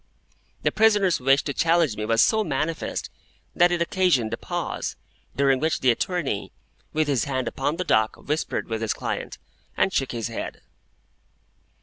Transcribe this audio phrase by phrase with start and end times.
[0.63, 3.11] The prisoner's wish to challenge me was so manifest,
[3.55, 4.95] that it occasioned a pause,
[5.35, 6.51] during which the attorney,
[6.91, 9.37] with his hand upon the dock, whispered with his client,
[9.77, 10.63] and shook his head.